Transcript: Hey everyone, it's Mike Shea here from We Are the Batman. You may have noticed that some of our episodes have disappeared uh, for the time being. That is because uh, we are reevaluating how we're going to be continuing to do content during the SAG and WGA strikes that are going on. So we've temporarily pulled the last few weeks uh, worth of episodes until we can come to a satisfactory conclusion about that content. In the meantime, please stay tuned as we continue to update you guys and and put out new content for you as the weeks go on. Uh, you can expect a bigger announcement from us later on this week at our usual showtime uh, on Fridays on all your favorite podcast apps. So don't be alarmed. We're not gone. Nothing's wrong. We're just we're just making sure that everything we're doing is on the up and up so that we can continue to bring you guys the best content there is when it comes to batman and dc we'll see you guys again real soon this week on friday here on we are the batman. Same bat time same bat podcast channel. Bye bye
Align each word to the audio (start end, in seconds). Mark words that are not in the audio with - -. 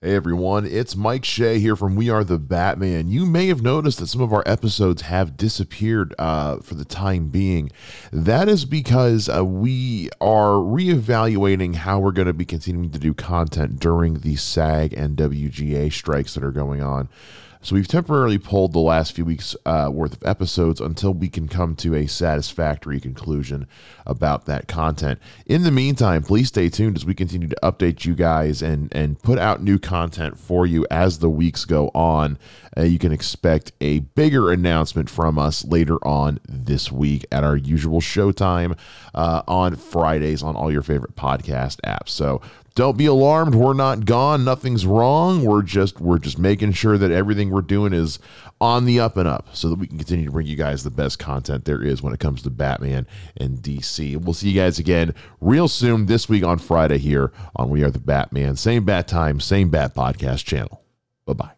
Hey 0.00 0.14
everyone, 0.14 0.64
it's 0.64 0.94
Mike 0.94 1.24
Shea 1.24 1.58
here 1.58 1.74
from 1.74 1.96
We 1.96 2.08
Are 2.08 2.22
the 2.22 2.38
Batman. 2.38 3.08
You 3.08 3.26
may 3.26 3.48
have 3.48 3.62
noticed 3.62 3.98
that 3.98 4.06
some 4.06 4.20
of 4.20 4.32
our 4.32 4.44
episodes 4.46 5.02
have 5.02 5.36
disappeared 5.36 6.14
uh, 6.20 6.58
for 6.58 6.76
the 6.76 6.84
time 6.84 7.30
being. 7.30 7.72
That 8.12 8.48
is 8.48 8.64
because 8.64 9.28
uh, 9.28 9.44
we 9.44 10.08
are 10.20 10.50
reevaluating 10.50 11.74
how 11.74 11.98
we're 11.98 12.12
going 12.12 12.28
to 12.28 12.32
be 12.32 12.44
continuing 12.44 12.92
to 12.92 12.98
do 13.00 13.12
content 13.12 13.80
during 13.80 14.20
the 14.20 14.36
SAG 14.36 14.92
and 14.92 15.16
WGA 15.16 15.92
strikes 15.92 16.34
that 16.34 16.44
are 16.44 16.52
going 16.52 16.80
on. 16.80 17.08
So 17.60 17.74
we've 17.74 17.88
temporarily 17.88 18.38
pulled 18.38 18.72
the 18.72 18.78
last 18.78 19.12
few 19.12 19.24
weeks 19.24 19.56
uh, 19.66 19.90
worth 19.92 20.14
of 20.14 20.24
episodes 20.24 20.80
until 20.80 21.12
we 21.12 21.28
can 21.28 21.48
come 21.48 21.74
to 21.76 21.94
a 21.94 22.06
satisfactory 22.06 23.00
conclusion 23.00 23.66
about 24.06 24.46
that 24.46 24.68
content. 24.68 25.18
In 25.46 25.64
the 25.64 25.70
meantime, 25.70 26.22
please 26.22 26.48
stay 26.48 26.68
tuned 26.68 26.96
as 26.96 27.04
we 27.04 27.14
continue 27.14 27.48
to 27.48 27.56
update 27.62 28.04
you 28.04 28.14
guys 28.14 28.62
and 28.62 28.88
and 28.94 29.20
put 29.22 29.38
out 29.38 29.62
new 29.62 29.78
content 29.78 30.38
for 30.38 30.66
you 30.66 30.86
as 30.90 31.18
the 31.18 31.30
weeks 31.30 31.64
go 31.64 31.88
on. 31.94 32.38
Uh, 32.76 32.82
you 32.82 32.98
can 32.98 33.12
expect 33.12 33.72
a 33.80 34.00
bigger 34.00 34.52
announcement 34.52 35.10
from 35.10 35.38
us 35.38 35.64
later 35.64 35.96
on 36.06 36.38
this 36.48 36.92
week 36.92 37.26
at 37.32 37.42
our 37.42 37.56
usual 37.56 38.00
showtime 38.00 38.78
uh, 39.14 39.42
on 39.48 39.74
Fridays 39.74 40.42
on 40.42 40.54
all 40.54 40.70
your 40.70 40.82
favorite 40.82 41.16
podcast 41.16 41.80
apps. 41.84 42.10
So 42.10 42.40
don't 42.78 42.96
be 42.96 43.06
alarmed. 43.06 43.56
We're 43.56 43.74
not 43.74 44.04
gone. 44.04 44.44
Nothing's 44.44 44.86
wrong. 44.86 45.44
We're 45.44 45.62
just 45.62 46.00
we're 46.00 46.20
just 46.20 46.38
making 46.38 46.74
sure 46.74 46.96
that 46.96 47.10
everything 47.10 47.50
we're 47.50 47.60
doing 47.60 47.92
is 47.92 48.20
on 48.60 48.84
the 48.84 49.00
up 49.00 49.16
and 49.16 49.26
up 49.26 49.48
so 49.52 49.68
that 49.68 49.80
we 49.80 49.88
can 49.88 49.98
continue 49.98 50.26
to 50.26 50.30
bring 50.30 50.46
you 50.46 50.54
guys 50.54 50.84
the 50.84 50.90
best 50.90 51.18
content 51.18 51.64
there 51.64 51.82
is 51.82 52.02
when 52.02 52.12
it 52.12 52.18
comes 52.18 52.42
to 52.42 52.50
batman 52.50 53.06
and 53.36 53.58
dc 53.58 54.16
we'll 54.16 54.34
see 54.34 54.48
you 54.50 54.60
guys 54.60 54.80
again 54.80 55.14
real 55.40 55.68
soon 55.68 56.06
this 56.06 56.28
week 56.28 56.42
on 56.42 56.58
friday 56.58 56.98
here 56.98 57.32
on 57.54 57.68
we 57.68 57.84
are 57.84 57.90
the 57.90 58.00
batman. 58.00 58.56
Same 58.56 58.84
bat 58.84 59.08
time 59.08 59.40
same 59.40 59.70
bat 59.70 59.94
podcast 59.94 60.44
channel. 60.44 60.82
Bye 61.26 61.34
bye 61.34 61.46